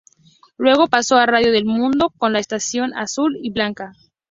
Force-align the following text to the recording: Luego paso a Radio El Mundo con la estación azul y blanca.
Luego 0.57 0.87
paso 0.87 1.17
a 1.17 1.27
Radio 1.27 1.53
El 1.53 1.65
Mundo 1.65 2.09
con 2.17 2.33
la 2.33 2.39
estación 2.39 2.95
azul 2.95 3.37
y 3.39 3.51
blanca. 3.51 3.93